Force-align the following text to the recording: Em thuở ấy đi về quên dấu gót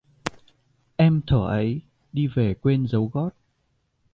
Em 0.97 1.21
thuở 1.27 1.47
ấy 1.47 1.81
đi 2.13 2.27
về 2.27 2.53
quên 2.53 2.87
dấu 2.87 3.05
gót 3.13 3.29